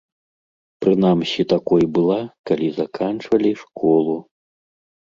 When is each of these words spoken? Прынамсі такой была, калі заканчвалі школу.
Прынамсі 0.85 1.41
такой 1.53 1.83
была, 1.99 2.19
калі 2.53 2.67
заканчвалі 2.81 3.51
школу. 3.65 4.21